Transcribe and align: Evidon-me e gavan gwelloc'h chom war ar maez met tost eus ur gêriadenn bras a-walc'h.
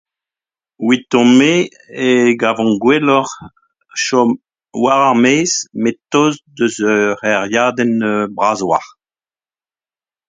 Evidon-me 0.83 1.51
e 2.07 2.07
gavan 2.41 2.69
gwelloc'h 2.81 3.33
chom 4.03 4.29
war 4.83 5.01
ar 5.09 5.15
maez 5.23 5.51
met 5.81 5.97
tost 6.11 6.41
eus 6.61 6.75
ur 6.89 6.99
gêriadenn 7.21 7.93
bras 8.35 8.59
a-walc'h. 8.65 8.91